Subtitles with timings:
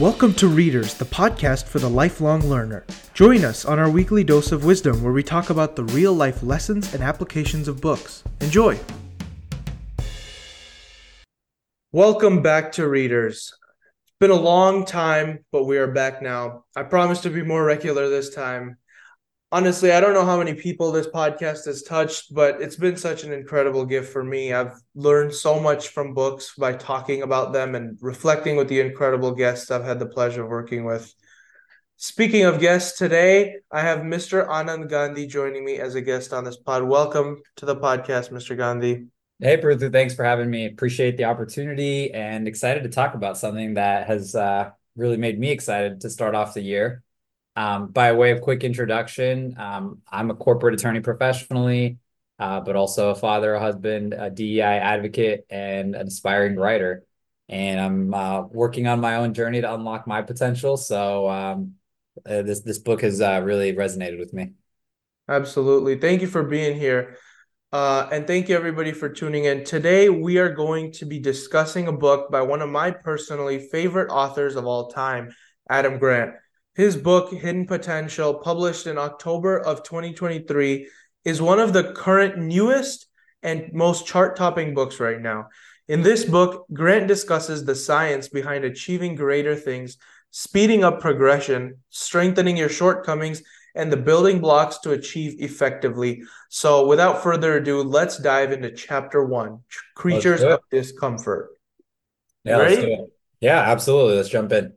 [0.00, 2.84] Welcome to Readers, the podcast for the lifelong learner.
[3.14, 6.42] Join us on our weekly dose of wisdom where we talk about the real life
[6.42, 8.24] lessons and applications of books.
[8.40, 8.76] Enjoy!
[11.92, 13.52] Welcome back to Readers.
[14.02, 16.64] It's been a long time, but we are back now.
[16.74, 18.78] I promise to be more regular this time
[19.52, 23.24] honestly, I don't know how many people this podcast has touched, but it's been such
[23.24, 24.52] an incredible gift for me.
[24.52, 29.32] I've learned so much from books by talking about them and reflecting with the incredible
[29.32, 31.14] guests I've had the pleasure of working with.
[31.96, 34.48] Speaking of guests, today I have Mr.
[34.48, 36.82] Anand Gandhi joining me as a guest on this pod.
[36.82, 38.56] Welcome to the podcast, Mr.
[38.56, 39.06] Gandhi.
[39.38, 40.66] Hey, Prithu, thanks for having me.
[40.66, 45.50] Appreciate the opportunity and excited to talk about something that has uh, really made me
[45.50, 47.03] excited to start off the year.
[47.56, 51.98] Um, by way of quick introduction, um, I'm a corporate attorney professionally,
[52.38, 57.04] uh, but also a father, a husband, a DEI advocate, and an aspiring writer.
[57.48, 60.76] And I'm uh, working on my own journey to unlock my potential.
[60.76, 61.74] So um,
[62.26, 64.52] uh, this this book has uh, really resonated with me.
[65.28, 65.98] Absolutely.
[65.98, 67.18] Thank you for being here.
[67.72, 69.64] Uh, and thank you everybody for tuning in.
[69.64, 74.10] Today we are going to be discussing a book by one of my personally favorite
[74.10, 75.34] authors of all time,
[75.68, 76.34] Adam Grant.
[76.74, 80.88] His book, Hidden Potential, published in October of 2023,
[81.24, 83.06] is one of the current newest
[83.42, 85.48] and most chart topping books right now.
[85.86, 89.98] In this book, Grant discusses the science behind achieving greater things,
[90.30, 93.42] speeding up progression, strengthening your shortcomings,
[93.76, 96.22] and the building blocks to achieve effectively.
[96.48, 99.60] So, without further ado, let's dive into chapter one
[99.94, 101.50] Creatures of Discomfort.
[102.44, 102.96] Yeah?
[103.40, 104.16] Yeah, absolutely.
[104.16, 104.72] Let's jump in.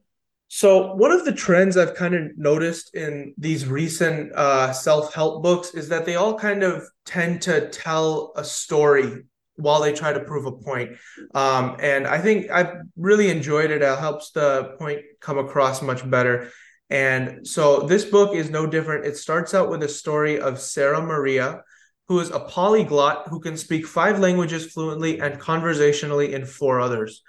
[0.49, 5.73] So one of the trends I've kind of noticed in these recent uh, self-help books
[5.73, 9.23] is that they all kind of tend to tell a story
[9.55, 10.91] while they try to prove a point.
[11.33, 13.81] Um, and I think I've really enjoyed it.
[13.81, 16.51] It helps the point come across much better.
[16.89, 19.05] And so this book is no different.
[19.05, 21.63] It starts out with a story of Sara Maria,
[22.07, 27.21] who is a polyglot who can speak five languages fluently and conversationally in four others.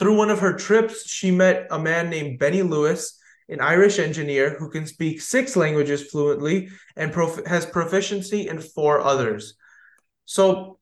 [0.00, 4.56] Through one of her trips, she met a man named Benny Lewis, an Irish engineer
[4.58, 9.56] who can speak six languages fluently and prof- has proficiency in four others.
[10.24, 10.78] So,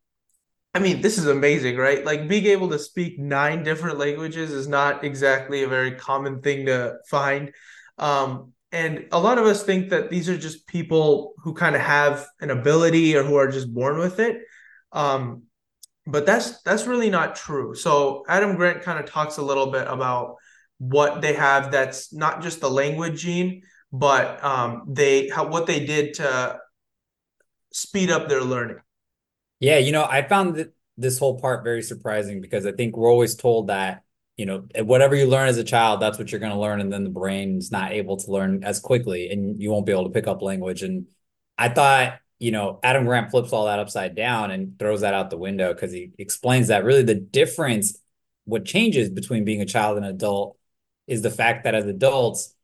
[0.73, 2.05] I mean, this is amazing, right?
[2.05, 6.67] Like being able to speak nine different languages is not exactly a very common thing
[6.67, 7.53] to find.
[7.99, 11.83] Um, and a lot of us think that these are just people who kind of
[11.83, 14.43] have an ability or who are just born with it.
[14.93, 15.47] Um,
[16.09, 17.75] but that's that's really not true.
[17.75, 20.37] So Adam Grant kind of talks a little bit about
[20.79, 25.85] what they have that's not just the language gene, but um, they how what they
[25.85, 26.59] did to
[27.73, 28.79] speed up their learning.
[29.61, 33.35] Yeah, you know, I found this whole part very surprising because I think we're always
[33.35, 34.03] told that
[34.39, 36.91] you know whatever you learn as a child, that's what you're going to learn, and
[36.91, 40.11] then the brain's not able to learn as quickly, and you won't be able to
[40.11, 40.83] pick up language.
[40.83, 41.07] And
[41.59, 45.31] I thought you know, Adam Grant flips all that upside down and throws that out
[45.31, 47.99] the window because he explains that really the difference,
[48.44, 50.56] what changes between being a child and an adult
[51.06, 52.54] is the fact that as adults,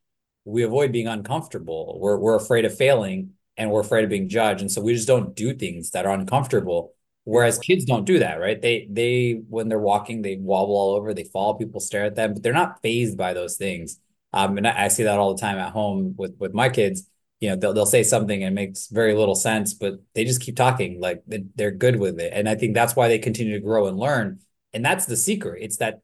[0.45, 1.97] we avoid being uncomfortable.
[1.99, 4.61] We're, we're afraid of failing and we're afraid of being judged.
[4.61, 6.93] And so we just don't do things that are uncomfortable.
[7.23, 8.61] Whereas kids don't do that, right?
[8.61, 12.33] They, they, when they're walking, they wobble all over, they fall, people stare at them,
[12.33, 13.99] but they're not phased by those things.
[14.31, 17.09] Um, and I, I see that all the time at home with, with my kids
[17.39, 20.41] you know they'll, they'll say something and it makes very little sense but they just
[20.41, 21.23] keep talking like
[21.55, 22.31] they're good with it.
[22.33, 24.39] And i think that's why they continue to grow and learn.
[24.73, 25.63] And that's the secret.
[25.63, 26.01] It's that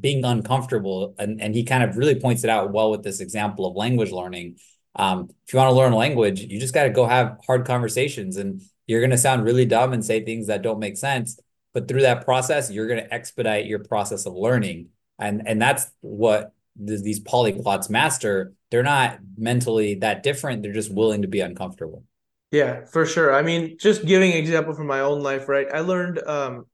[0.00, 1.14] being uncomfortable.
[1.18, 4.10] And, and he kind of really points it out well with this example of language
[4.10, 4.56] learning.
[4.96, 7.66] Um, if you want to learn a language you just got to go have hard
[7.66, 11.38] conversations and you're going to sound really dumb and say things that don't make sense.
[11.72, 14.90] But through that process you're going to expedite your process of learning.
[15.18, 20.64] And and that's what these polyglots master they're not mentally that different.
[20.64, 22.02] They're just willing to be uncomfortable.
[22.50, 23.32] Yeah for sure.
[23.32, 25.68] I mean just giving an example from my own life right?
[25.72, 26.66] I learned um,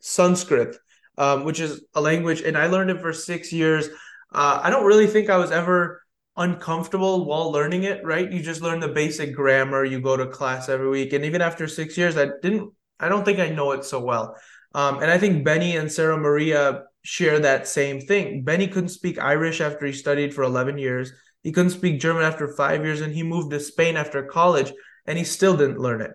[0.00, 0.76] sanskrit
[1.16, 3.88] um, which is a language and i learned it for six years.
[4.34, 6.02] Uh, i don't really think i was ever
[6.36, 8.30] uncomfortable while learning it right?
[8.30, 11.66] You just learn the basic grammar you go to class every week and even after
[11.66, 12.70] six years i didn't
[13.00, 14.36] i don't think i know it so well.
[14.74, 18.42] Um, and i think benny and sara maria share that same thing.
[18.42, 21.12] Benny couldn't speak Irish after he studied for 11 years.
[21.42, 24.72] He couldn't speak German after five years, and he moved to Spain after college,
[25.06, 26.12] and he still didn't learn it.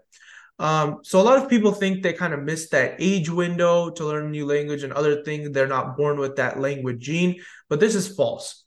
[0.57, 4.05] Um, so a lot of people think they kind of missed that age window to
[4.05, 5.51] learn a new language and other things.
[5.51, 8.65] They're not born with that language gene, but this is false.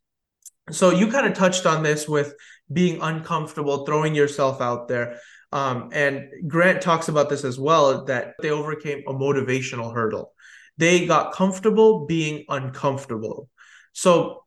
[0.71, 2.35] So you kind of touched on this with
[2.73, 5.19] being uncomfortable, throwing yourself out there.
[5.51, 10.33] Um, and Grant talks about this as well that they overcame a motivational hurdle.
[10.79, 13.49] They got comfortable being uncomfortable.
[13.93, 14.43] So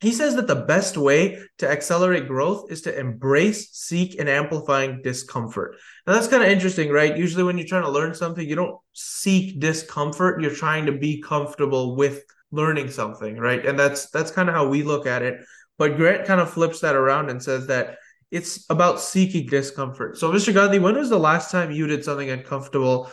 [0.00, 5.02] he says that the best way to accelerate growth is to embrace, seek, and amplifying
[5.02, 5.76] discomfort.
[6.06, 7.16] Now that's kind of interesting, right?
[7.16, 10.40] Usually when you're trying to learn something, you don't seek discomfort.
[10.40, 12.22] You're trying to be comfortable with
[12.52, 13.64] learning something, right?
[13.66, 15.40] And that's that's kind of how we look at it.
[15.78, 17.98] But Grant kind of flips that around and says that
[18.30, 20.18] it's about seeking discomfort.
[20.18, 20.52] So, Mr.
[20.52, 23.10] Gandhi, when was the last time you did something uncomfortable?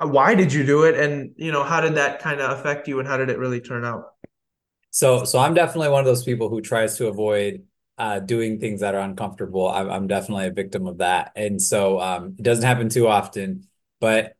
[0.00, 0.98] Why did you do it?
[0.98, 3.60] And you know, how did that kind of affect you and how did it really
[3.60, 4.14] turn out?
[4.90, 7.64] So, so I'm definitely one of those people who tries to avoid
[7.96, 9.68] uh, doing things that are uncomfortable.
[9.68, 13.68] I'm, I'm definitely a victim of that, and so um, it doesn't happen too often.
[14.00, 14.36] But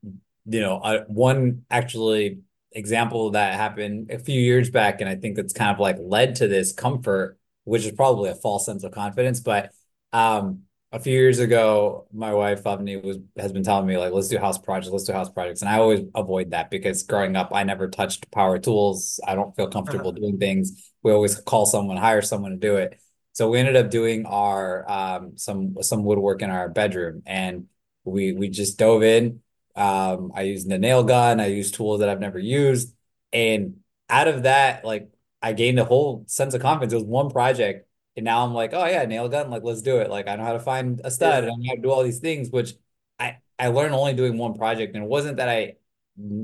[0.46, 2.40] you know, uh, one actually
[2.72, 6.36] example that happened a few years back, and I think that's kind of like led
[6.36, 9.40] to this comfort, which is probably a false sense of confidence.
[9.40, 9.72] But
[10.12, 10.62] um,
[10.92, 14.38] a few years ago, my wife Avni was has been telling me like, let's do
[14.38, 17.62] house projects, let's do house projects, and I always avoid that because growing up, I
[17.62, 19.20] never touched power tools.
[19.26, 20.18] I don't feel comfortable uh-huh.
[20.18, 20.92] doing things.
[21.02, 23.00] We always call someone, hire someone to do it.
[23.32, 27.66] So we ended up doing our um, some some woodwork in our bedroom, and
[28.04, 29.40] we we just dove in.
[29.76, 31.38] Um, I used the nail gun.
[31.38, 32.92] I used tools that I've never used,
[33.32, 33.76] and
[34.08, 35.08] out of that, like
[35.40, 36.92] I gained a whole sense of confidence.
[36.92, 37.86] It was one project
[38.16, 40.10] and now I'm like, oh yeah, nail gun, like let's do it.
[40.10, 41.50] Like I know how to find a stud yeah.
[41.50, 42.74] and I know how to do all these things, which
[43.18, 44.94] I I learned only doing one project.
[44.94, 45.74] And it wasn't that I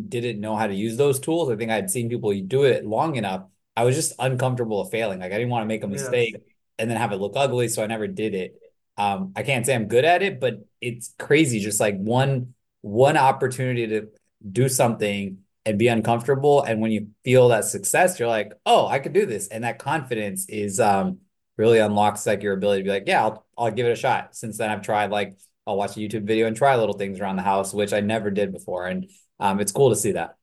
[0.08, 1.50] didn't know how to use those tools.
[1.50, 3.44] I think I'd seen people do it long enough.
[3.76, 5.20] I was just uncomfortable of failing.
[5.20, 6.42] Like I didn't want to make a mistake yes.
[6.78, 7.68] and then have it look ugly.
[7.68, 8.60] So I never did it.
[8.96, 11.60] Um, I can't say I'm good at it, but it's crazy.
[11.60, 14.08] Just like one one opportunity to
[14.50, 16.62] do something and be uncomfortable.
[16.62, 19.48] And when you feel that success, you're like, oh, I could do this.
[19.48, 21.18] And that confidence is um
[21.56, 24.36] really unlocks like your ability to be like, yeah, I'll, I'll give it a shot.
[24.36, 27.36] Since then, I've tried like I'll watch a YouTube video and try little things around
[27.36, 29.10] the house, which I never did before, and
[29.40, 30.36] um, it's cool to see that.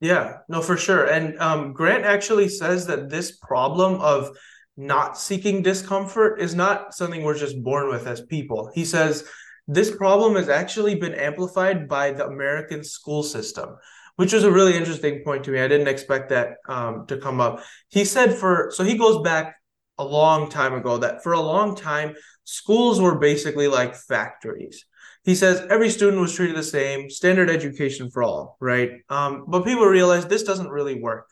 [0.00, 1.04] Yeah, no, for sure.
[1.04, 4.30] And um, Grant actually says that this problem of
[4.76, 8.70] not seeking discomfort is not something we're just born with as people.
[8.74, 9.24] He says
[9.68, 13.76] this problem has actually been amplified by the American school system,
[14.16, 15.60] which was a really interesting point to me.
[15.60, 17.62] I didn't expect that um, to come up.
[17.88, 19.59] He said for so he goes back
[20.00, 22.14] a long time ago that for a long time,
[22.44, 24.86] schools were basically like factories.
[25.24, 28.92] He says every student was treated the same, standard education for all, right?
[29.10, 31.28] Um, but people realized this doesn't really work.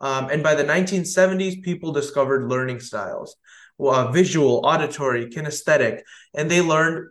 [0.00, 3.36] Um, and by the 1970s, people discovered learning styles,
[3.80, 6.00] uh, visual, auditory, kinesthetic,
[6.34, 7.08] and they learned.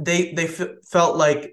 [0.00, 1.52] They they f- felt like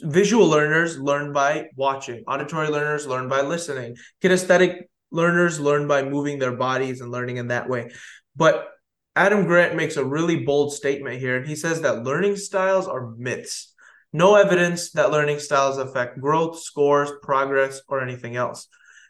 [0.00, 4.82] visual learners learn by watching, auditory learners learn by listening, kinesthetic
[5.16, 7.90] learners learn by moving their bodies and learning in that way.
[8.36, 8.68] But
[9.16, 13.14] Adam Grant makes a really bold statement here, and he says that learning styles are
[13.16, 13.72] myths.
[14.12, 18.68] No evidence that learning styles affect growth, scores, progress, or anything else.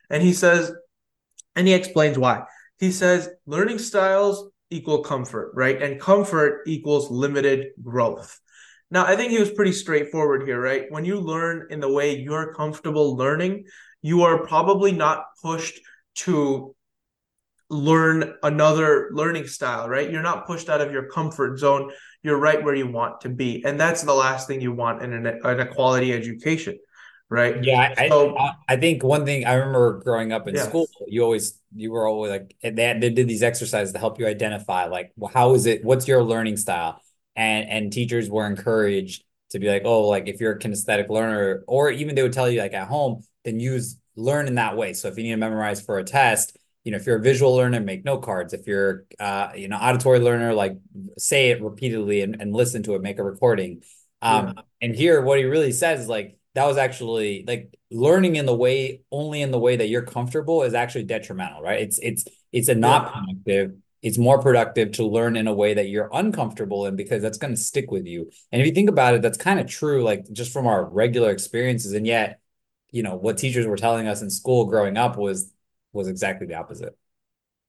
[0.08, 0.72] And he says,
[1.54, 2.44] and he explains why.
[2.78, 5.80] He says learning styles equal comfort, right?
[5.80, 8.38] And comfort equals limited growth.
[8.90, 10.84] Now, I think he was pretty straightforward here, right?
[10.90, 13.64] When you learn in the way you're comfortable learning,
[14.02, 15.80] you are probably not pushed
[16.16, 16.74] to
[17.68, 20.10] learn another learning style, right?
[20.10, 21.90] You're not pushed out of your comfort zone.
[22.22, 23.64] You're right where you want to be.
[23.64, 25.26] And that's the last thing you want in an,
[25.60, 26.78] equality education,
[27.28, 27.62] right?
[27.64, 28.08] Yeah.
[28.08, 31.90] So, I, I think one thing I remember growing up in school, you always, you
[31.90, 35.54] were always like, they, they did these exercises to help you identify, like, well, how
[35.54, 37.00] is it, what's your learning style?
[37.34, 41.64] And, and teachers were encouraged to be like, oh, like if you're a kinesthetic learner,
[41.66, 44.92] or even they would tell you like at home, then use learn in that way.
[44.94, 47.54] So if you need to memorize for a test, you know, if you're a visual
[47.54, 48.52] learner, make note cards.
[48.52, 50.78] If you're, uh, you know, auditory learner, like
[51.18, 53.82] say it repeatedly and, and listen to it, make a recording.
[54.22, 54.62] Um, yeah.
[54.80, 58.54] and here what he really says is like, that was actually like learning in the
[58.54, 61.82] way only in the way that you're comfortable is actually detrimental, right?
[61.82, 63.20] It's, it's, it's a not yeah.
[63.20, 63.76] productive.
[64.02, 67.54] It's more productive to learn in a way that you're uncomfortable in because that's going
[67.54, 68.30] to stick with you.
[68.52, 71.30] And if you think about it, that's kind of true, like just from our regular
[71.30, 71.92] experiences.
[71.92, 72.38] And yet,
[72.90, 75.52] you know what teachers were telling us in school growing up was
[75.92, 76.96] was exactly the opposite.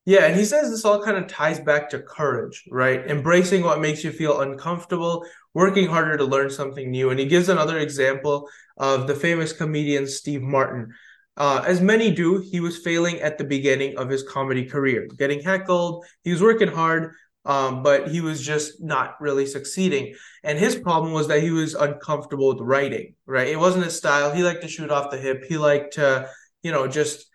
[0.04, 3.06] Yeah and he says this all kind of ties back to courage right?
[3.06, 7.10] Embracing what makes you feel uncomfortable working harder to learn something new.
[7.10, 10.94] And he gives another example of the famous comedian steve martin.
[11.36, 15.40] Uh, as many do, he was failing at the beginning of his comedy career, getting
[15.40, 16.04] heckled.
[16.24, 20.14] He was working hard, um, but he was just not really succeeding.
[20.44, 23.48] And his problem was that he was uncomfortable with writing, right?
[23.48, 24.32] It wasn't his style.
[24.32, 25.44] He liked to shoot off the hip.
[25.48, 26.28] He liked to,
[26.62, 27.26] you know, just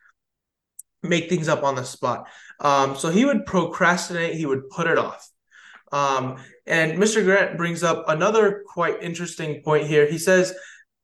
[1.02, 2.28] make things up on the spot.
[2.60, 5.30] Um, so he would procrastinate, he would put it off.
[5.92, 7.24] Um, and Mr.
[7.24, 10.10] Grant brings up another quite interesting point here.
[10.10, 10.54] He says,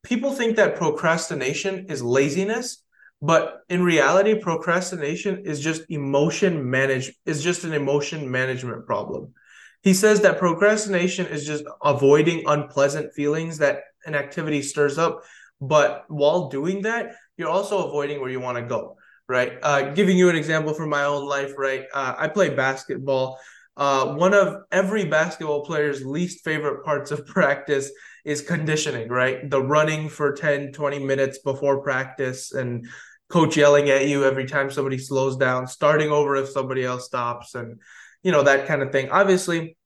[0.03, 2.83] People think that procrastination is laziness,
[3.21, 9.33] But in reality, procrastination is just emotion manage is just an emotion management problem.
[9.81, 15.23] He says that procrastination is just avoiding unpleasant feelings that an activity stirs up,
[15.61, 18.97] but while doing that, you're also avoiding where you want to go,
[19.27, 19.53] right?
[19.61, 21.85] Uh, giving you an example from my own life, right?
[21.93, 23.37] Uh, I play basketball.
[23.75, 27.91] Uh, one of every basketball player's least favorite parts of practice
[28.25, 29.49] is conditioning, right?
[29.49, 32.85] The running for 10, 20 minutes before practice and
[33.29, 37.55] coach yelling at you every time somebody slows down, starting over if somebody else stops,
[37.55, 37.79] and
[38.23, 39.09] you know that kind of thing.
[39.09, 39.77] Obviously,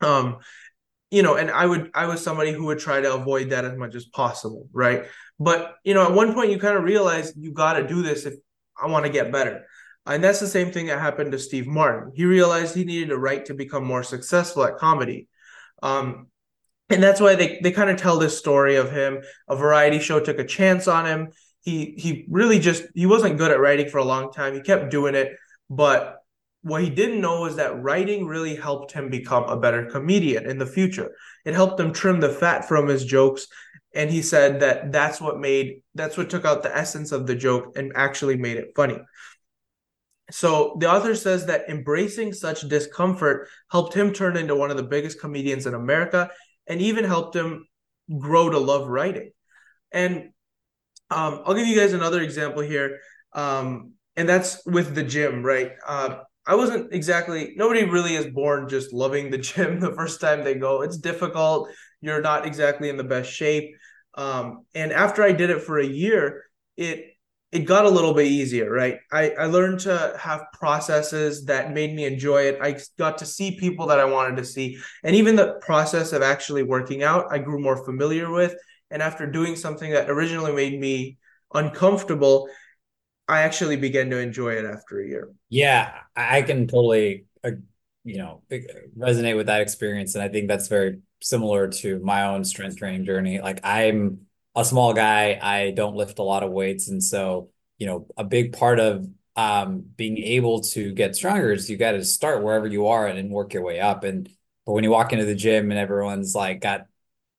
[0.00, 0.38] um,
[1.10, 3.76] you know, and I would I was somebody who would try to avoid that as
[3.76, 5.04] much as possible, right?
[5.38, 8.26] But you know, at one point you kind of realize you got to do this
[8.26, 8.34] if
[8.80, 9.66] I want to get better.
[10.04, 12.12] And that's the same thing that happened to Steve Martin.
[12.14, 15.28] He realized he needed a write to become more successful at comedy.
[15.80, 16.26] Um,
[16.90, 19.22] and that's why they, they kind of tell this story of him.
[19.48, 21.28] A variety show took a chance on him
[21.62, 24.54] he he really just he wasn't good at writing for a long time.
[24.54, 25.32] He kept doing it,
[25.70, 26.18] but
[26.62, 30.58] what he didn't know was that writing really helped him become a better comedian in
[30.58, 31.12] the future.
[31.44, 33.46] It helped him trim the fat from his jokes,
[33.94, 37.34] and he said that that's what made that's what took out the essence of the
[37.34, 38.98] joke and actually made it funny.
[40.30, 44.82] So the author says that embracing such discomfort helped him turn into one of the
[44.82, 46.30] biggest comedians in America
[46.66, 47.66] and even helped him
[48.18, 49.30] grow to love writing.
[49.92, 50.31] And
[51.12, 52.98] um, I'll give you guys another example here,
[53.32, 55.72] um, and that's with the gym, right?
[55.86, 60.42] Uh, I wasn't exactly nobody really is born just loving the gym the first time
[60.42, 60.82] they go.
[60.82, 61.68] It's difficult.
[62.00, 63.74] You're not exactly in the best shape.
[64.14, 66.44] Um, and after I did it for a year,
[66.76, 67.12] it
[67.52, 68.98] it got a little bit easier, right?
[69.12, 72.58] I, I learned to have processes that made me enjoy it.
[72.62, 74.78] I got to see people that I wanted to see.
[75.04, 78.54] And even the process of actually working out, I grew more familiar with
[78.92, 81.18] and after doing something that originally made me
[81.54, 82.48] uncomfortable
[83.28, 85.30] i actually began to enjoy it after a year.
[85.48, 87.52] Yeah i can totally uh,
[88.04, 88.42] you know
[88.98, 90.14] resonate with that experience.
[90.14, 93.40] And i think that's very similar to my own strength training journey.
[93.40, 95.38] Like i'm a small guy.
[95.40, 96.88] I don't lift a lot of weights.
[96.88, 101.70] And so you know a big part of um, being able to get stronger is
[101.70, 104.04] you got to start wherever you are and, and work your way up.
[104.04, 104.28] And
[104.66, 106.86] but when you walk into the gym and everyone's like got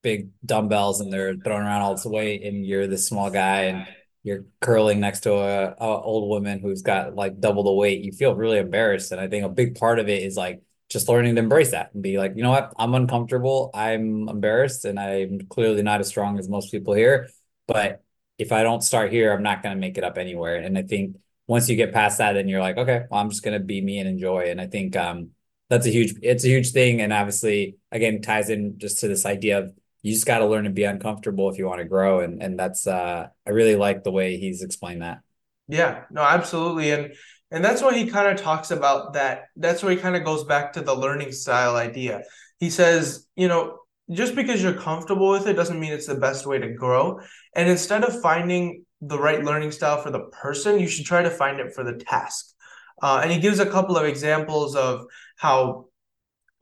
[0.03, 3.87] big dumbbells and they're throwing around all this weight and you're this small guy and
[4.21, 8.11] you're curling next to a, a, old woman who's got like double the weight you
[8.11, 9.11] feel really embarrassed.
[9.11, 11.91] And i think a big part of it is like just learning to embrace that
[11.93, 12.73] and be like you know what?
[12.77, 13.71] I'm uncomfortable.
[13.73, 17.29] I'm embarrassed and i'm clearly not as strong as most people here
[17.67, 18.03] but
[18.37, 20.57] if i don't start here i'm not going to make it up anywhere.
[20.57, 21.15] And i think
[21.47, 23.81] once you get past that then you're like okay well i'm just going to be
[23.81, 24.49] me and enjoy.
[24.49, 25.29] And i think um
[25.69, 27.01] that's a huge it's a huge thing.
[27.01, 30.65] And obviously again ties in just to this idea of you just got to learn
[30.65, 34.03] to be uncomfortable if you want to grow and and that's uh i really like
[34.03, 35.19] the way he's explained that.
[35.67, 37.13] Yeah no absolutely and
[37.49, 40.43] and that's why he kind of talks about that that's where he kind of goes
[40.43, 42.21] back to the learning style idea.
[42.59, 43.79] He says you know
[44.11, 47.19] just because you're comfortable with it doesn't mean it's the best way to grow
[47.55, 51.31] and instead of finding the right learning style for the person you should try to
[51.31, 52.53] find it for the task.
[53.01, 55.05] Uh, and he gives a couple of examples of
[55.35, 55.87] how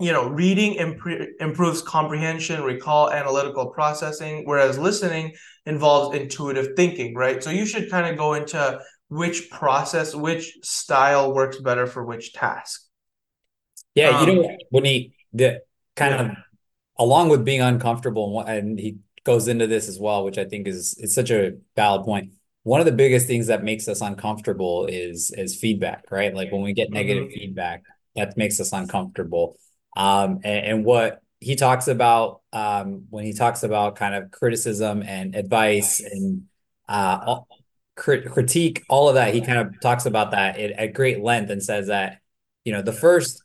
[0.01, 5.33] you know, reading imp- improves comprehension, recall, analytical processing, whereas listening
[5.65, 7.43] involves intuitive thinking, right?
[7.43, 8.79] So you should kind of go into
[9.09, 12.83] which process, which style works better for which task.
[13.93, 15.61] Yeah, um, you know, um, when he the
[15.95, 16.31] kind yeah.
[16.31, 16.37] of
[16.97, 20.95] along with being uncomfortable, and he goes into this as well, which I think is
[20.97, 22.31] is such a valid point.
[22.63, 26.33] One of the biggest things that makes us uncomfortable is is feedback, right?
[26.33, 27.39] Like when we get negative mm-hmm.
[27.39, 27.83] feedback,
[28.15, 29.57] that makes us uncomfortable
[29.95, 35.03] um, and, and, what he talks about um, when he talks about kind of criticism
[35.03, 36.43] and advice and
[36.87, 37.39] uh,
[37.95, 41.49] crit- critique, all of that, he kind of talks about that at, at great length
[41.49, 42.19] and says that,
[42.63, 43.41] you know, the first,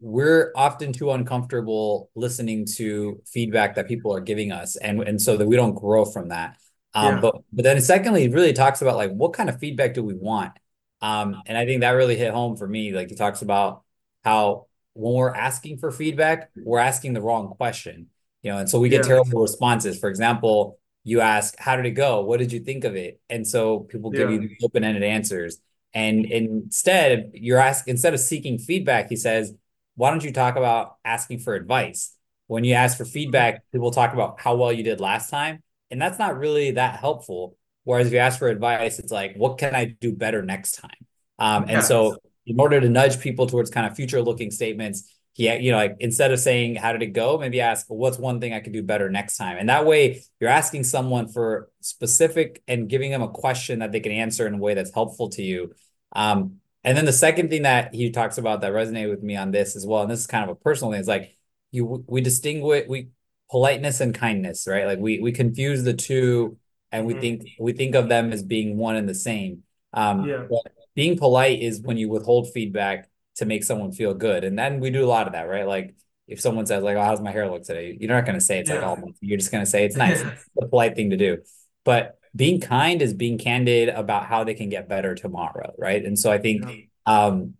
[0.00, 4.76] we're often too uncomfortable listening to feedback that people are giving us.
[4.76, 6.56] And, and so that we don't grow from that.
[6.94, 7.20] Um, yeah.
[7.20, 10.14] but, but then secondly, he really talks about like, what kind of feedback do we
[10.14, 10.52] want?
[11.00, 12.92] Um, and I think that really hit home for me.
[12.92, 13.82] Like he talks about
[14.24, 18.08] how when we're asking for feedback, we're asking the wrong question,
[18.42, 19.08] you know, and so we get yeah.
[19.08, 19.98] terrible responses.
[19.98, 22.22] For example, you ask, "How did it go?
[22.22, 24.40] What did you think of it?" And so people give yeah.
[24.40, 25.58] you open-ended answers.
[25.94, 29.54] And instead, you're asking instead of seeking feedback, he says,
[29.96, 32.14] "Why don't you talk about asking for advice?"
[32.46, 36.00] When you ask for feedback, people talk about how well you did last time, and
[36.00, 37.56] that's not really that helpful.
[37.84, 40.90] Whereas if you ask for advice, it's like, "What can I do better next time?"
[41.38, 45.54] Um, and so in order to nudge people towards kind of future looking statements, he,
[45.56, 47.38] you know, like instead of saying, how did it go?
[47.38, 49.56] Maybe ask, what's one thing I could do better next time?
[49.58, 54.00] And that way you're asking someone for specific and giving them a question that they
[54.00, 55.72] can answer in a way that's helpful to you.
[56.14, 59.52] Um, and then the second thing that he talks about that resonated with me on
[59.52, 61.36] this as well, and this is kind of a personal thing, is like
[61.70, 63.08] you we distinguish we
[63.50, 64.86] politeness and kindness, right?
[64.86, 66.58] Like we we confuse the two
[66.90, 67.20] and we mm-hmm.
[67.20, 69.62] think we think of them as being one and the same.
[69.92, 70.46] Um, yeah.
[70.94, 74.44] Being polite is when you withhold feedback to make someone feel good.
[74.44, 75.66] And then we do a lot of that, right?
[75.66, 75.94] Like
[76.28, 78.60] if someone says like, "Oh, how's my hair look today?" You're not going to say
[78.60, 78.86] it's yeah.
[78.86, 80.20] like, "Oh," you're just going to say it's nice.
[80.20, 81.38] It's the polite thing to do.
[81.84, 86.04] But being kind is being candid about how they can get better tomorrow, right?
[86.04, 87.26] And so I think yeah.
[87.26, 87.54] um,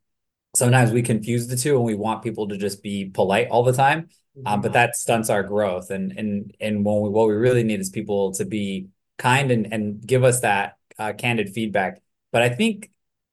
[0.56, 3.72] sometimes we confuse the two and we want people to just be polite all the
[3.72, 4.08] time.
[4.46, 4.74] Um, but mm-hmm.
[4.74, 5.90] that stunts our growth.
[5.90, 9.72] And and and when we, what we really need is people to be kind and
[9.72, 12.00] and give us that uh, candid feedback.
[12.30, 12.90] But I think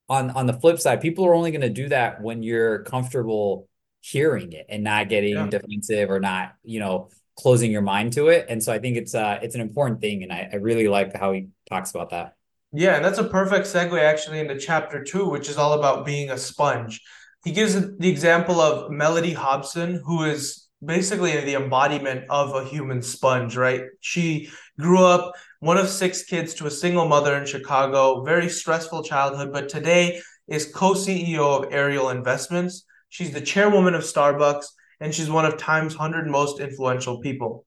[0.10, 3.68] on on the flip side, people are only going to do that when you're comfortable
[4.02, 5.48] hearing it and not getting yeah.
[5.48, 8.46] defensive or not, you know, closing your mind to it.
[8.50, 11.16] And so I think it's uh it's an important thing, and I, I really like
[11.16, 12.34] how he talks about that.
[12.72, 16.30] Yeah, and that's a perfect segue actually into chapter two, which is all about being
[16.30, 17.02] a sponge.
[17.44, 23.02] He gives the example of Mellody Hobson, who is basically the embodiment of a human
[23.02, 23.84] sponge, right?
[24.02, 24.50] She
[24.80, 29.52] grew up one of six kids to a single mother in Chicago, very stressful childhood,
[29.52, 32.86] but today is co CEO of Ariel Investments.
[33.10, 34.66] She's the chairwoman of Starbucks,
[35.00, 37.66] and she's one of Time's 100 most influential people.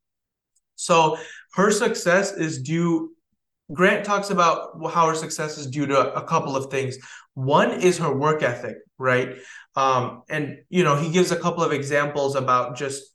[0.77, 1.19] So
[1.55, 3.15] her success is due.
[3.73, 6.97] Grant talks about how her success is due to a couple of things.
[7.35, 9.37] One is her work ethic, right?
[9.77, 13.12] Um, and you know, he gives a couple of examples about just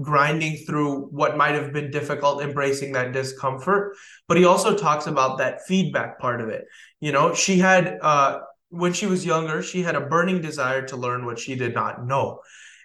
[0.00, 3.96] grinding through what might have been difficult, embracing that discomfort.
[4.26, 6.64] But he also talks about that feedback part of it.
[7.00, 10.96] You know, she had, uh, when she was younger, she had a burning desire to
[10.96, 12.40] learn what she did not know.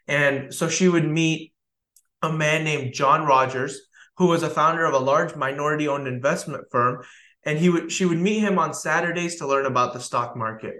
[0.07, 1.53] And so she would meet
[2.21, 3.79] a man named John Rogers,
[4.17, 7.03] who was a founder of a large minority owned investment firm.
[7.45, 10.75] And he would, she would meet him on Saturdays to learn about the stock market.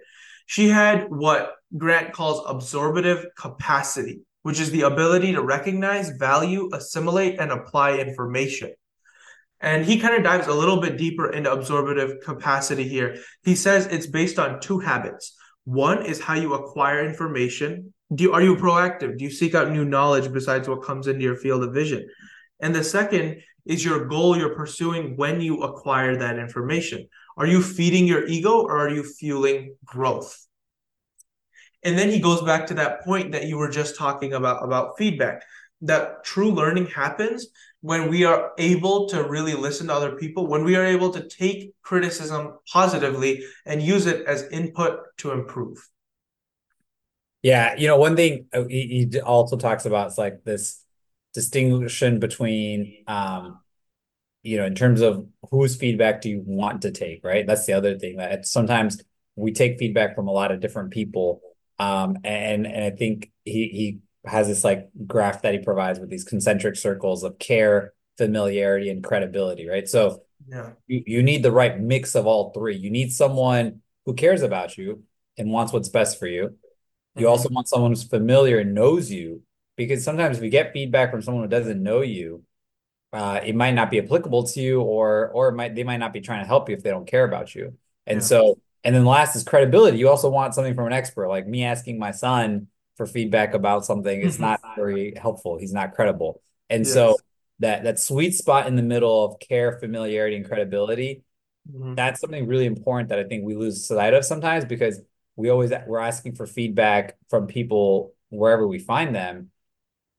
[0.46, 7.40] She had what Grant calls absorptive capacity which is the ability to recognize, value, assimilate,
[7.40, 8.72] and apply information.
[9.60, 13.16] And he kind of dives a little bit deeper into absorptive capacity here.
[13.44, 15.36] He says it's based on two habits.
[15.64, 17.94] One is how you acquire information.
[18.14, 19.18] Do you, are you proactive?
[19.18, 22.06] Do you seek out new knowledge besides what comes into your field of vision?
[22.60, 27.08] And the second is your goal you're pursuing when you acquire that information.
[27.38, 30.38] Are you feeding your ego or are you fueling growth?
[31.84, 34.98] And then he goes back to that point that you were just talking about about
[34.98, 35.44] feedback.
[35.82, 37.48] That true learning happens
[37.82, 41.28] when we are able to really listen to other people, when we are able to
[41.28, 45.78] take criticism positively and use it as input to improve.
[47.42, 50.80] Yeah, you know, one thing uh, he, he also talks about is like this
[51.34, 53.60] distinction between um
[54.44, 57.74] you know in terms of whose feedback do you want to take right that's the
[57.74, 59.02] other thing that sometimes
[59.36, 61.42] we take feedback from a lot of different people
[61.80, 66.10] um, and and I think he he has this like graph that he provides with
[66.10, 69.88] these concentric circles of care, familiarity, and credibility, right?
[69.88, 72.78] So yeah, you, you need the right mix of all three.
[72.78, 75.04] You need someone who cares about you
[75.38, 76.58] and wants what's best for you.
[77.16, 77.26] You mm-hmm.
[77.28, 79.42] also want someone who's familiar and knows you,
[79.76, 82.44] because sometimes if you get feedback from someone who doesn't know you,
[83.12, 86.14] uh, it might not be applicable to you, or or it might they might not
[86.14, 87.78] be trying to help you if they don't care about you.
[88.06, 88.26] And yeah.
[88.26, 89.98] so and then the last is credibility.
[89.98, 92.68] You also want something from an expert, like me asking my son
[92.98, 94.44] for feedback about something is mm-hmm.
[94.44, 95.58] not very helpful.
[95.58, 96.42] He's not credible.
[96.70, 96.94] And yes.
[96.94, 97.18] so
[97.60, 101.24] that that sweet spot in the middle of care, familiarity, and credibility,
[101.72, 101.96] mm-hmm.
[101.96, 105.00] that's something really important that I think we lose sight of sometimes because
[105.36, 109.50] we always we're asking for feedback from people wherever we find them.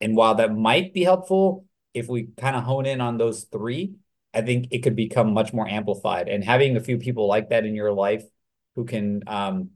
[0.00, 3.94] And while that might be helpful, if we kind of hone in on those three,
[4.32, 6.28] I think it could become much more amplified.
[6.28, 8.24] And having a few people like that in your life
[8.76, 9.70] who can um,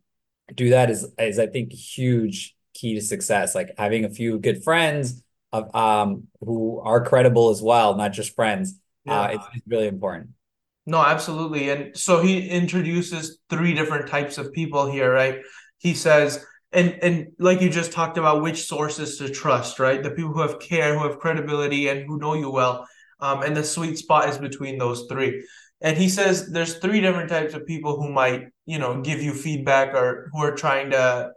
[0.55, 3.55] do that is is I think huge key to success.
[3.55, 8.35] Like having a few good friends of um who are credible as well, not just
[8.35, 8.79] friends.
[9.09, 9.21] Uh, yeah.
[9.21, 10.31] Uh, it's, it's really important.
[10.87, 11.69] No, absolutely.
[11.71, 15.41] And so he introduces three different types of people here, right?
[15.79, 20.03] He says, and and like you just talked about, which sources to trust, right?
[20.03, 22.87] The people who have care, who have credibility, and who know you well.
[23.21, 25.43] Um, and the sweet spot is between those three
[25.81, 29.33] and he says there's three different types of people who might you know give you
[29.33, 31.33] feedback or who are trying to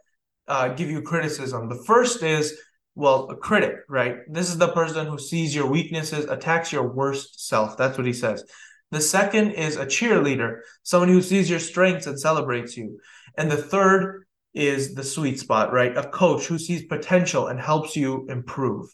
[0.47, 1.69] uh, give you criticism.
[1.69, 2.59] The first is
[2.93, 4.17] well a critic right?
[4.27, 7.77] This is the person who sees your weaknesses attacks your worst self.
[7.77, 8.43] That's what he says.
[8.91, 12.99] The second is a cheerleader someone who sees your strengths and celebrates you.
[13.37, 15.97] And the third is the sweet spot, right?
[15.97, 18.89] A coach who sees potential and helps you improve,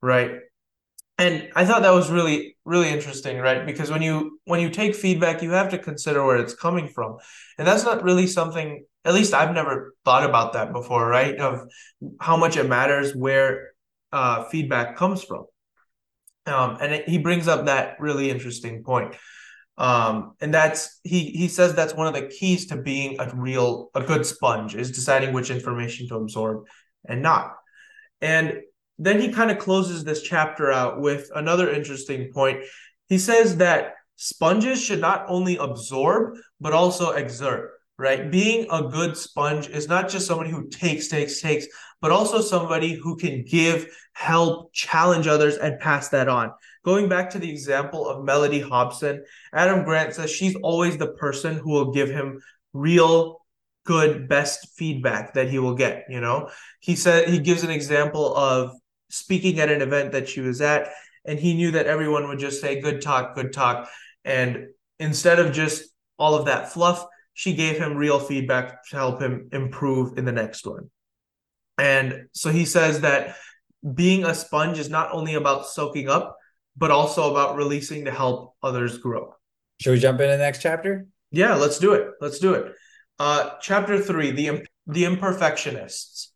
[0.00, 0.32] right?
[1.18, 3.66] And I thought that was really really interesting, right?
[3.66, 7.18] Because when you when you take feedback, you have to consider where it's coming from.
[7.58, 11.36] And that's not really something at least I've never thought about that before, right?
[11.36, 11.66] Of
[12.20, 13.72] how much it matters where
[14.12, 15.46] uh, feedback comes from.
[16.46, 19.14] Um, and it, he brings up that really interesting point.
[19.78, 23.90] Um, and that's he he says that's one of the keys to being a real
[23.94, 26.64] a good sponge is deciding which information to absorb
[27.08, 27.54] and not.
[28.20, 28.60] And
[29.04, 32.64] then he kind of closes this chapter out with another interesting point.
[33.08, 38.30] He says that sponges should not only absorb but also exert right?
[38.30, 41.66] Being a good sponge is not just somebody who takes, takes, takes,
[42.00, 46.52] but also somebody who can give, help, challenge others, and pass that on.
[46.84, 51.54] Going back to the example of Mellody Hobson, Adam Grant says she's always the person
[51.54, 52.40] who will give him
[52.72, 53.38] real
[53.84, 58.32] good best feedback that he will get you know he said he gives an example
[58.36, 58.72] of
[59.12, 60.88] speaking at an event that she was at
[61.24, 63.88] and he knew that everyone would just say good talk good talk
[64.24, 64.66] and
[64.98, 65.84] instead of just
[66.18, 70.32] all of that fluff she gave him real feedback to help him improve in the
[70.32, 70.90] next one.
[71.78, 73.36] And so he says that
[73.94, 76.36] being a sponge is not only about soaking up,
[76.76, 79.34] but also about releasing to help others grow.
[79.80, 81.06] Should we jump into the next chapter?
[81.30, 82.10] Yeah, let's do it.
[82.20, 82.74] Let's do it.
[83.18, 86.28] Uh, chapter three: the the imperfectionists.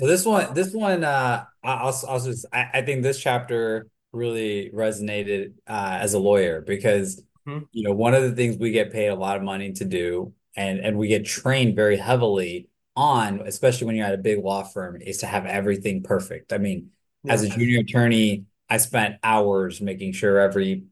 [0.00, 4.70] So this one, this one, uh, I'll, I'll just, I, I think this chapter really
[4.74, 7.64] resonated uh, as a lawyer because Mm-hmm.
[7.72, 10.34] You know, one of the things we get paid a lot of money to do
[10.56, 14.62] and and we get trained very heavily on, especially when you're at a big law
[14.62, 16.52] firm, is to have everything perfect.
[16.52, 16.90] I mean,
[17.24, 17.32] yeah.
[17.32, 20.84] as a junior attorney, I spent hours making sure every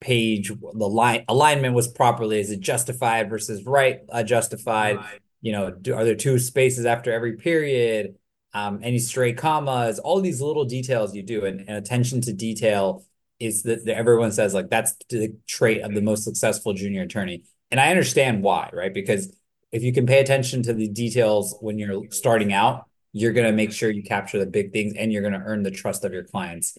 [0.00, 5.20] page the line alignment was properly is it justified versus right uh, justified right.
[5.42, 8.14] you know do, are there two spaces after every period
[8.52, 13.04] um, any stray commas all these little details you do and, and attention to detail
[13.40, 17.42] is that everyone says like that's the trait of the most successful junior attorney.
[17.70, 18.92] And I understand why, right?
[18.92, 19.34] Because
[19.72, 23.52] if you can pay attention to the details when you're starting out, you're going to
[23.52, 26.12] make sure you capture the big things and you're going to earn the trust of
[26.12, 26.76] your clients.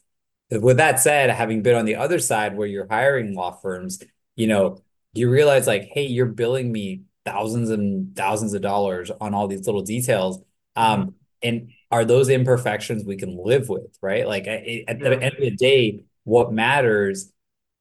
[0.51, 3.99] With that said, having been on the other side where you're hiring law firms,
[4.35, 4.81] you know,
[5.13, 9.65] you realize like, hey, you're billing me thousands and thousands of dollars on all these
[9.65, 10.39] little details.
[10.75, 14.27] Um, and are those imperfections we can live with, right?
[14.27, 17.31] Like at, at the end of the day, what matters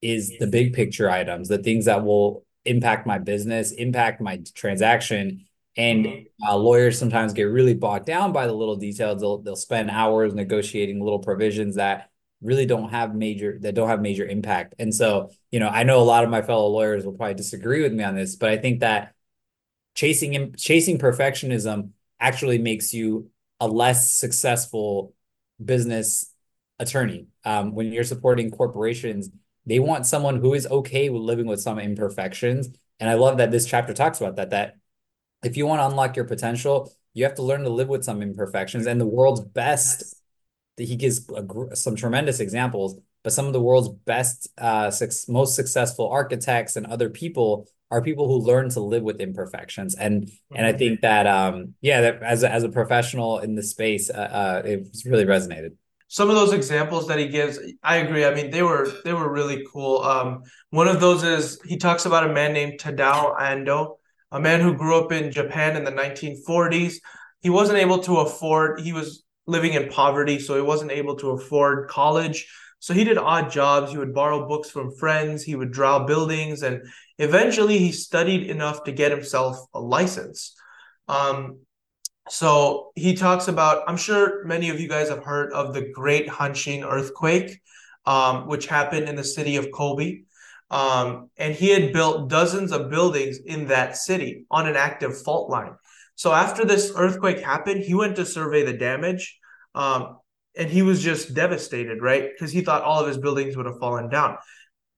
[0.03, 5.47] is the big picture items, the things that will impact my business, impact my transaction.
[5.77, 6.49] And mm-hmm.
[6.49, 9.21] uh, lawyers sometimes get really bogged down by the little details.
[9.21, 12.11] They'll they'll spend hours negotiating little provisions that
[12.43, 14.75] really don't have major that don't have major impact.
[14.79, 17.83] And so, you know, I know a lot of my fellow lawyers will probably disagree
[17.83, 19.15] with me on this, but I think that
[19.95, 25.15] chasing chasing perfectionism actually makes you a less successful
[25.63, 26.33] business
[26.79, 27.27] attorney.
[27.45, 29.31] Um, when you're supporting corporations,
[29.67, 32.71] they want someone who is okay with living with some imperfections.
[32.99, 34.51] And I love that this chapter talks about that.
[34.51, 34.77] That
[35.43, 38.23] if you want to unlock your potential, you have to learn to live with some
[38.23, 38.87] imperfections.
[38.87, 40.17] And the world's best,
[40.77, 44.91] he gives a, some tremendous examples, but some of the world's best, uh,
[45.29, 49.95] most successful architects and other people are people who learn to live with imperfections.
[49.95, 50.57] And mm-hmm.
[50.57, 50.79] and I mm-hmm.
[50.79, 54.63] think that um, yeah, that as a, as a professional in the space, uh, uh,
[54.65, 55.73] it's really resonated
[56.13, 58.25] some of those examples that he gives, I agree.
[58.25, 60.03] I mean, they were they were really cool.
[60.03, 63.95] Um, one of those is he talks about a man named Tadao Ando,
[64.33, 66.97] a man who grew up in Japan in the 1940s.
[67.43, 68.81] He wasn't able to afford.
[68.81, 72.53] He was living in poverty, so he wasn't able to afford college.
[72.81, 73.93] So he did odd jobs.
[73.93, 75.45] He would borrow books from friends.
[75.45, 76.83] He would draw buildings, and
[77.21, 80.55] eventually he studied enough to get himself a license.
[81.09, 81.61] Um,
[82.29, 86.29] so he talks about, I'm sure many of you guys have heard of the Great
[86.29, 87.61] Hanshin earthquake,
[88.07, 90.23] um, which happened in the city of Kobe.
[90.71, 95.51] Um, and he had built dozens of buildings in that city on an active fault
[95.51, 95.75] line.
[96.15, 99.39] So after this earthquake happened, he went to survey the damage.
[99.75, 100.19] Um,
[100.57, 102.31] and he was just devastated, right?
[102.33, 104.37] Because he thought all of his buildings would have fallen down.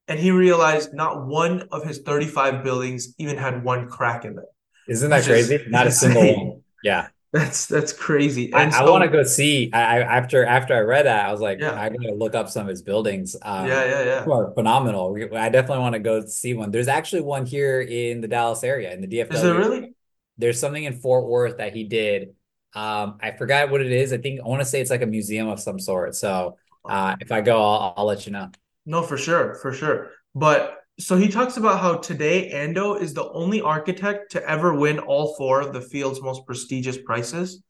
[0.08, 4.44] And he realized not one of his 35 buildings even had one crack in them.
[4.88, 5.64] Isn't that crazy?
[5.68, 6.62] Not a single one.
[6.82, 7.08] Yeah.
[7.32, 8.52] That's that's crazy.
[8.52, 9.72] And I, so, I want to go see.
[9.72, 11.80] I, I, after after I read that, I was like, yeah.
[11.80, 13.34] I gotta look up some of his buildings.
[13.40, 14.30] Um, yeah, yeah, yeah.
[14.30, 15.16] Are phenomenal.
[15.34, 16.70] I definitely want to go see one.
[16.70, 19.32] There's actually one here in the Dallas area in the DFW.
[19.32, 19.94] Is there really?
[20.36, 22.34] There's something in Fort Worth that he did.
[22.74, 24.12] Um, I forgot what it is.
[24.12, 26.14] I think I want to say it's like a museum of some sort.
[26.14, 28.50] So uh, if I go, I'll, I'll let you know.
[28.84, 30.10] No, for sure, for sure.
[30.34, 34.98] But so he talks about how today Ando is the only architect to ever win
[34.98, 37.62] all four of the field's most prestigious prizes.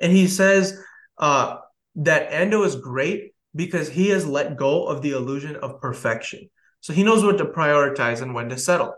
[0.00, 0.78] And he says
[1.18, 1.56] uh,
[1.96, 6.50] that Ando is great because he has let go of the illusion of perfection.
[6.80, 8.94] So he knows what to prioritize and when to settle.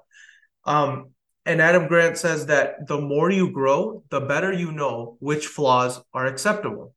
[0.64, 1.10] Um,
[1.46, 6.00] and Adam Grant says that the more you grow, the better you know which flaws
[6.12, 6.94] are acceptable.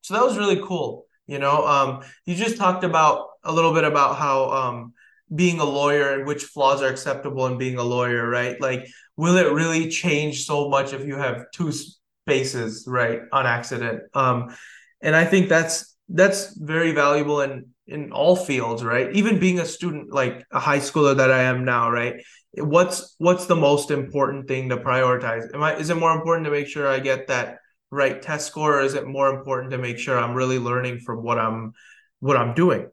[0.00, 1.06] So that was really cool.
[1.26, 4.92] You know, um, you just talked about a little bit about how um,
[5.34, 8.60] being a lawyer and which flaws are acceptable in being a lawyer, right?
[8.60, 14.02] Like, will it really change so much if you have two spaces, right, on accident?
[14.14, 14.54] Um,
[15.00, 19.14] and I think that's that's very valuable in in all fields, right?
[19.14, 22.22] Even being a student, like a high schooler that I am now, right?
[22.56, 25.52] What's what's the most important thing to prioritize?
[25.54, 27.58] Am I is it more important to make sure I get that
[27.94, 31.22] right test score, or is it more important to make sure I'm really learning from
[31.22, 31.72] what I'm
[32.20, 32.88] what I'm doing?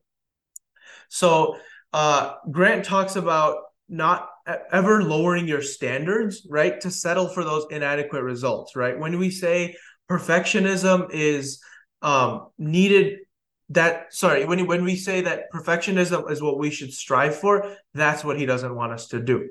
[1.10, 1.58] So
[1.92, 3.56] uh, Grant talks about
[3.90, 4.30] not
[4.72, 8.98] ever lowering your standards, right, to settle for those inadequate results, right?
[8.98, 9.76] When we say
[10.10, 11.62] perfectionism is
[12.02, 13.20] um, needed,
[13.70, 18.24] that sorry, when when we say that perfectionism is what we should strive for, that's
[18.24, 19.50] what he doesn't want us to do,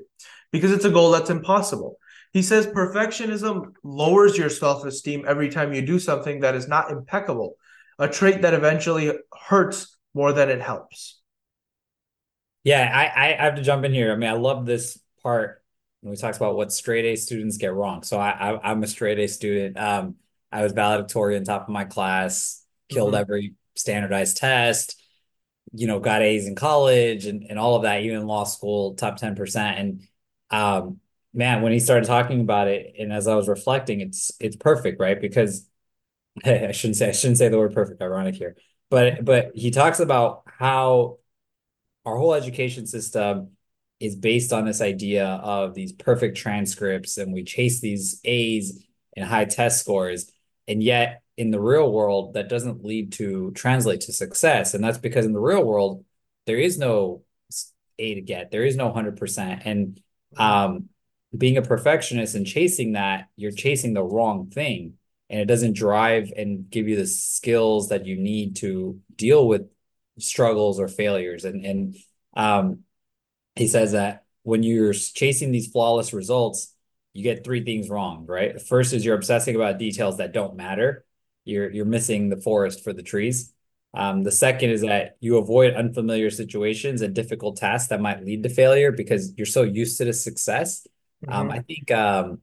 [0.51, 1.97] because it's a goal that's impossible.
[2.31, 6.91] He says perfectionism lowers your self esteem every time you do something that is not
[6.91, 7.57] impeccable,
[7.99, 9.11] a trait that eventually
[9.47, 11.19] hurts more than it helps.
[12.63, 14.11] Yeah, I, I have to jump in here.
[14.11, 15.63] I mean, I love this part
[16.01, 18.03] when we talk about what straight A students get wrong.
[18.03, 19.77] So I, I am a straight A student.
[19.77, 20.15] Um,
[20.51, 23.21] I was valedictorian, top of my class, killed mm-hmm.
[23.21, 25.01] every standardized test,
[25.71, 28.95] you know, got A's in college and, and all of that, even in law school,
[28.95, 29.55] top 10%.
[29.57, 30.07] And
[30.49, 30.99] um,
[31.33, 34.99] man, when he started talking about it, and as I was reflecting, it's it's perfect,
[34.99, 35.19] right?
[35.19, 35.67] Because
[36.45, 38.57] I shouldn't say I shouldn't say the word perfect, ironic here.
[38.89, 41.19] But but he talks about how
[42.05, 43.51] our whole education system
[43.99, 48.83] is based on this idea of these perfect transcripts and we chase these A's
[49.15, 50.31] and high test scores.
[50.67, 54.73] And yet in the real world, that doesn't lead to translate to success.
[54.73, 56.03] And that's because in the real world,
[56.47, 57.23] there is no
[57.99, 59.61] A to get, there is no 100%.
[59.65, 60.01] And
[60.35, 60.89] um,
[61.35, 64.93] being a perfectionist and chasing that, you're chasing the wrong thing.
[65.29, 69.69] And it doesn't drive and give you the skills that you need to deal with
[70.19, 71.45] struggles or failures.
[71.45, 71.95] And and
[72.35, 72.79] um,
[73.55, 76.73] he says that when you're chasing these flawless results,
[77.13, 78.61] you get three things wrong, right?
[78.61, 81.05] First is you're obsessing about details that don't matter.
[81.45, 83.53] You're you're missing the forest for the trees.
[83.93, 88.43] Um, the second is that you avoid unfamiliar situations and difficult tasks that might lead
[88.43, 90.87] to failure because you're so used to the success.
[91.27, 91.51] Um, mm-hmm.
[91.51, 92.41] Um, I think um,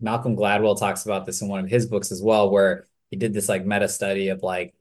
[0.00, 3.32] Malcolm Gladwell talks about this in one of his books as well, where he did
[3.32, 4.74] this like meta study of like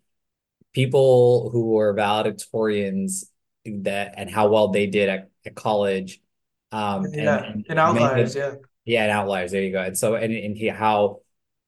[0.73, 3.25] people who were valedictorians
[3.65, 6.21] that and how well they did at, at college.
[6.71, 9.51] Um, yeah, and, and outliers, yeah, yeah, and outliers.
[9.51, 9.81] There you go.
[9.81, 11.21] And so, and and he, how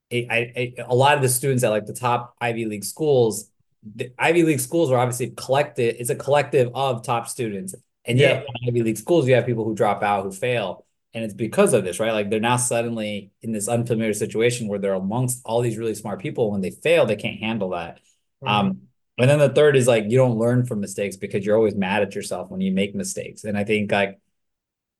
[0.10, 3.50] it, I, a lot of the students at like the top Ivy League schools,
[3.96, 5.96] the Ivy League schools are obviously collected.
[6.00, 8.70] It's a collective of top students, and yet yeah.
[8.70, 11.84] Ivy League schools, you have people who drop out, who fail, and it's because of
[11.84, 12.14] this, right?
[12.14, 16.20] Like they're now suddenly in this unfamiliar situation where they're amongst all these really smart
[16.20, 16.52] people.
[16.52, 18.00] When they fail, they can't handle that.
[18.44, 18.48] Mm-hmm.
[18.48, 18.82] Um,
[19.18, 22.04] and then the third is like you don't learn from mistakes because you're always mad
[22.04, 23.44] at yourself when you make mistakes.
[23.46, 24.20] And I think like,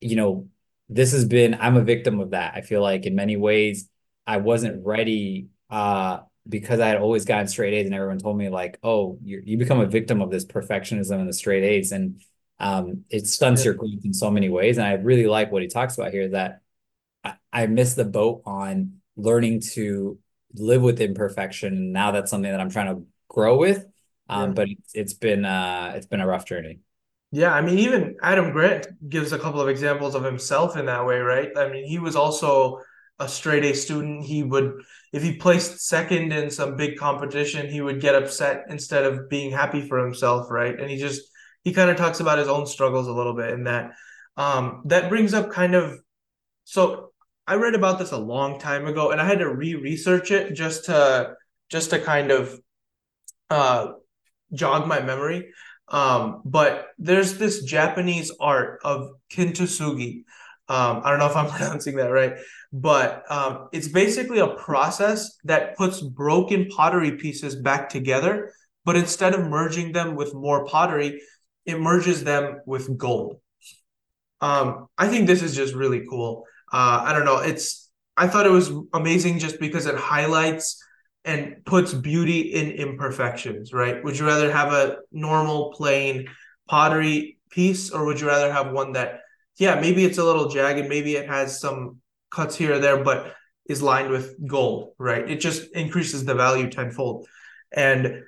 [0.00, 0.48] you know,
[0.88, 2.54] this has been I'm a victim of that.
[2.56, 3.88] I feel like in many ways
[4.26, 8.48] I wasn't ready uh because I had always gotten straight A's and everyone told me
[8.48, 11.92] like, oh, you you become a victim of this perfectionism and the straight A's.
[11.92, 12.20] And
[12.60, 14.78] um it stunts your growth in so many ways.
[14.78, 16.60] And I really like what he talks about here that
[17.24, 20.18] I, I missed the boat on learning to
[20.54, 21.74] live with imperfection.
[21.74, 23.86] And now that's something that I'm trying to grow with
[24.28, 24.54] um, yeah.
[24.54, 26.80] but it's, it's been uh, it's been a rough journey.
[27.30, 31.04] Yeah, I mean, even Adam Grant gives a couple of examples of himself in that
[31.04, 31.50] way, right?
[31.56, 32.80] I mean, he was also
[33.18, 34.24] a straight A student.
[34.24, 34.80] He would,
[35.12, 39.50] if he placed second in some big competition, he would get upset instead of being
[39.50, 40.78] happy for himself, right?
[40.78, 41.30] And he just
[41.68, 43.92] he kind of talks about his own struggles a little bit in that.
[44.38, 45.98] Um, that brings up kind of
[46.64, 47.12] so
[47.46, 50.86] I read about this a long time ago, and I had to re-research it just
[50.86, 51.34] to
[51.68, 52.58] just to kind of
[53.50, 53.88] uh
[54.54, 55.50] jog my memory.
[55.88, 60.24] Um, but there's this Japanese art of kintsugi.
[60.70, 62.32] Um, I don't know if I'm pronouncing that right,
[62.72, 68.52] but um, it's basically a process that puts broken pottery pieces back together.
[68.86, 71.20] But instead of merging them with more pottery,
[71.68, 73.36] it merges them with gold.
[74.40, 76.44] Um, I think this is just really cool.
[76.72, 77.38] Uh, I don't know.
[77.38, 80.82] It's I thought it was amazing just because it highlights
[81.24, 84.02] and puts beauty in imperfections, right?
[84.02, 86.26] Would you rather have a normal, plain
[86.68, 89.20] pottery piece, or would you rather have one that,
[89.58, 91.98] yeah, maybe it's a little jagged, maybe it has some
[92.30, 93.34] cuts here or there, but
[93.68, 95.30] is lined with gold, right?
[95.30, 97.26] It just increases the value tenfold.
[97.72, 98.22] And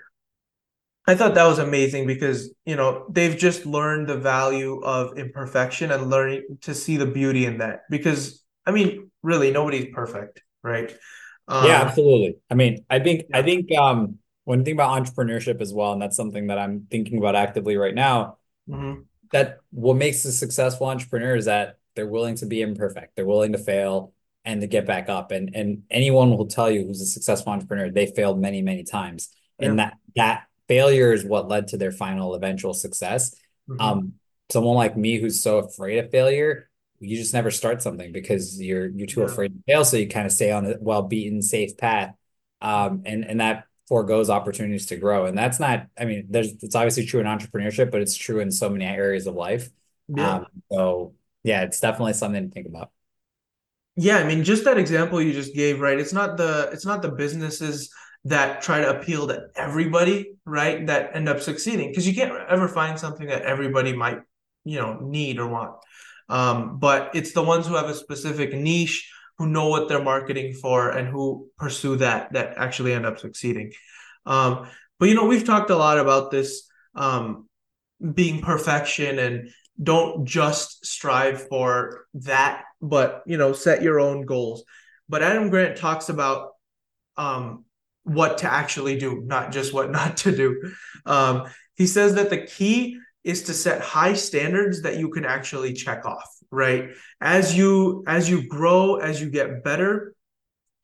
[1.11, 5.91] I thought that was amazing because, you know, they've just learned the value of imperfection
[5.91, 7.81] and learning to see the beauty in that.
[7.91, 10.95] Because, I mean, really, nobody's perfect, right?
[11.49, 12.37] Um, yeah, absolutely.
[12.49, 13.25] I mean, I think.
[13.35, 16.87] I think, um, when you think about entrepreneurship as well, and that's something that I'm
[16.89, 19.01] thinking about actively right now, mm-hmm.
[19.33, 23.51] that what makes a successful entrepreneur is that they're willing to be imperfect, they're willing
[23.53, 24.13] to fail
[24.45, 25.33] and to get back up.
[25.33, 29.29] And and anyone will tell you who's a successful entrepreneur, they failed many, many times.
[29.59, 29.69] Yeah.
[29.69, 33.35] And that that failure is what led to their final eventual success.
[33.69, 33.81] Mm-hmm.
[33.81, 34.13] Um,
[34.51, 38.87] someone like me who's so afraid of failure, you just never start something because you're
[38.87, 39.27] you're too yeah.
[39.27, 39.85] afraid to fail.
[39.85, 42.15] So you kind of stay on a well beaten, safe path.
[42.63, 45.27] Um, and and that foregoes opportunities to grow.
[45.27, 48.53] And that's not, I mean, there's it's obviously true in entrepreneurship, but it's true in
[48.53, 49.69] so many areas of life.
[50.07, 50.35] Yeah.
[50.35, 52.91] Um, so yeah, it's definitely something to think about.
[53.97, 55.99] Yeah, I mean, just that example you just gave, right?
[55.99, 57.93] It's not the it's not the businesses
[58.25, 60.87] that try to appeal to everybody, right?
[60.87, 64.21] That end up succeeding because you can't ever find something that everybody might,
[64.65, 65.77] you know, need or want.
[66.29, 70.53] Um, but it's the ones who have a specific niche, who know what they're marketing
[70.53, 73.73] for, and who pursue that that actually end up succeeding.
[74.27, 77.49] Um, but you know, we've talked a lot about this um,
[78.15, 79.51] being perfection and
[79.83, 84.65] don't just strive for that, but you know, set your own goals.
[85.09, 86.51] But Adam Grant talks about
[87.17, 87.65] um,
[88.05, 90.73] what to actually do, not just what not to do.
[91.07, 95.73] Um, he says that the key is to set high standards that you can actually
[95.73, 96.91] check off, right?
[97.21, 100.15] As you as you grow, as you get better,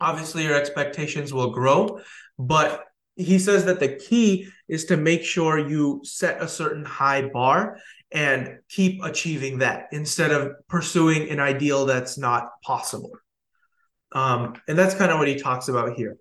[0.00, 2.00] obviously your expectations will grow,
[2.38, 2.84] but
[3.16, 7.78] he says that the key is to make sure you set a certain high bar
[8.12, 13.10] and keep achieving that instead of pursuing an ideal that's not possible.
[14.12, 16.18] Um, and that's kind of what he talks about here.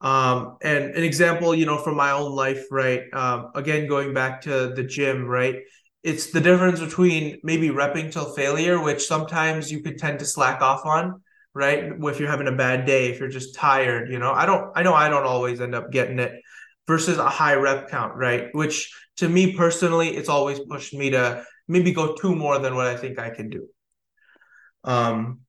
[0.00, 3.02] Um, and an example, you know, from my own life, right?
[3.12, 5.56] Um, again, going back to the gym, right?
[6.02, 10.60] It's the difference between maybe repping till failure, which sometimes you could tend to slack
[10.60, 11.22] off on,
[11.54, 11.92] right?
[11.98, 14.82] If you're having a bad day, if you're just tired, you know, I don't, I
[14.82, 16.32] know I don't always end up getting it
[16.86, 18.48] versus a high rep count, right?
[18.52, 22.86] Which to me personally, it's always pushed me to maybe go two more than what
[22.86, 23.66] I think I can do.
[24.84, 25.40] Um,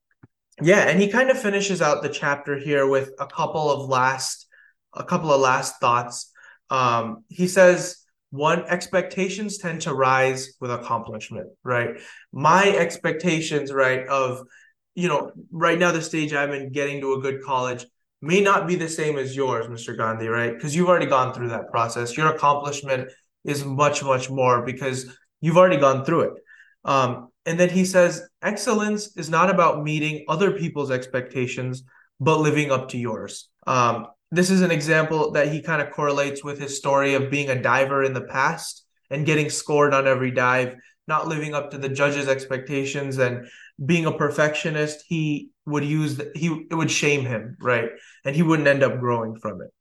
[0.62, 4.46] yeah, and he kind of finishes out the chapter here with a couple of last
[4.94, 6.32] a couple of last thoughts.
[6.70, 7.96] Um, he says
[8.30, 12.00] one expectations tend to rise with accomplishment, right?
[12.32, 14.42] My expectations, right, of
[14.94, 17.86] you know, right now the stage I'm in getting to a good college
[18.20, 19.96] may not be the same as yours, Mr.
[19.96, 20.52] Gandhi, right?
[20.52, 22.16] Because you've already gone through that process.
[22.16, 23.10] Your accomplishment
[23.44, 26.32] is much, much more because you've already gone through it.
[26.84, 31.82] Um, and then he says, excellence is not about meeting other people's expectations,
[32.20, 33.48] but living up to yours.
[33.66, 37.48] Um, this is an example that he kind of correlates with his story of being
[37.48, 41.78] a diver in the past and getting scored on every dive, not living up to
[41.78, 43.48] the judge's expectations and
[43.82, 45.02] being a perfectionist.
[45.08, 47.88] He would use the, he it would shame him, right?
[48.26, 49.72] And he wouldn't end up growing from it.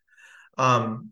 [0.58, 1.12] Um,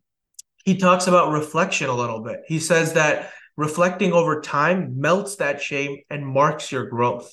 [0.64, 2.44] he talks about reflection a little bit.
[2.48, 7.32] He says that reflecting over time melts that shame and marks your growth.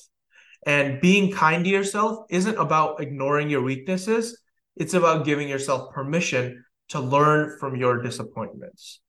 [0.65, 4.39] And being kind to yourself isn't about ignoring your weaknesses,
[4.75, 9.01] it's about giving yourself permission to learn from your disappointments.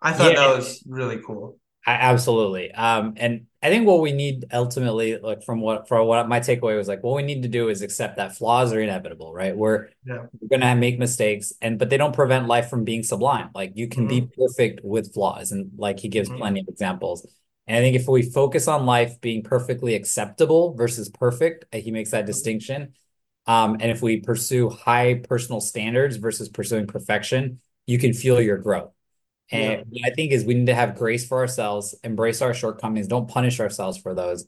[0.00, 1.58] I thought yeah, that was really cool.
[1.88, 2.70] Absolutely.
[2.72, 6.76] Um, and I think what we need ultimately, like from what for what my takeaway
[6.76, 9.56] was like, what we need to do is accept that flaws are inevitable, right?
[9.56, 10.26] We're yeah.
[10.38, 13.50] we're gonna make mistakes, and but they don't prevent life from being sublime.
[13.54, 14.26] Like you can mm-hmm.
[14.26, 16.38] be perfect with flaws, and like he gives mm-hmm.
[16.38, 17.26] plenty of examples.
[17.66, 21.90] And I think if we focus on life being perfectly acceptable versus perfect, uh, he
[21.90, 22.26] makes that mm-hmm.
[22.26, 22.94] distinction.
[23.46, 28.58] Um, and if we pursue high personal standards versus pursuing perfection, you can feel your
[28.58, 28.92] growth.
[29.50, 30.06] And yeah.
[30.06, 33.60] I think is we need to have grace for ourselves, embrace our shortcomings, don't punish
[33.60, 34.46] ourselves for those.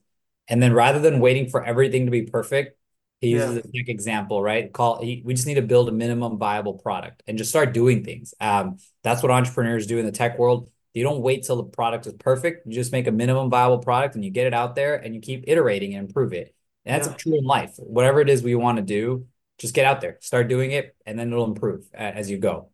[0.48, 2.76] And then rather than waiting for everything to be perfect,
[3.20, 3.62] he uses yeah.
[3.64, 4.72] a quick example, right?
[4.72, 8.02] Call he, we just need to build a minimum viable product and just start doing
[8.02, 8.34] things.
[8.40, 10.70] Um, that's what entrepreneurs do in the tech world.
[10.94, 12.66] You don't wait till the product is perfect.
[12.66, 15.20] You just make a minimum viable product and you get it out there and you
[15.20, 16.54] keep iterating and improve it.
[16.84, 17.16] And that's yeah.
[17.16, 17.74] true in life.
[17.76, 19.26] Whatever it is we want to do,
[19.58, 22.70] just get out there, start doing it, and then it'll improve as you go.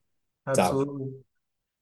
[0.47, 1.11] Absolutely.
[1.11, 1.26] So,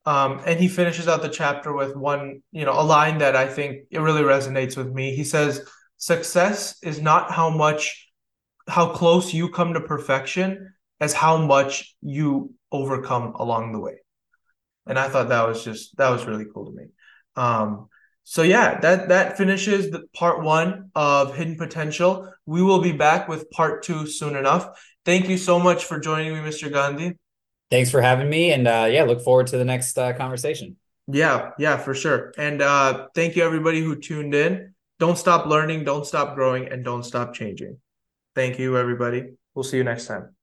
[0.07, 3.47] um, and he finishes out the chapter with one, you know, a line that I
[3.47, 5.15] think it really resonates with me.
[5.15, 8.11] He says, "Success is not how much,
[8.69, 13.97] how close you come to perfection, as how much you overcome along the way."
[14.87, 16.87] And I thought that was just that was really cool to me.
[17.37, 17.89] Um,
[18.25, 22.31] so yeah, that that finishes the part one of Hidden Potential.
[22.45, 24.69] We will be back with part two soon enough.
[25.07, 26.71] Thank you so much for joining me, Mr.
[26.71, 27.19] Gandhi.
[27.75, 30.77] Thanks for having me, and uh, yeah, look forward to the next uh, conversation.
[31.09, 32.33] Yeah, yeah, for sure.
[32.39, 34.75] And uh, thank you everybody who tuned in.
[35.01, 37.79] Don't stop learning, don't stop growing, and don't stop changing.
[38.37, 39.33] Thank you, everybody.
[39.57, 40.37] We'll see you next time.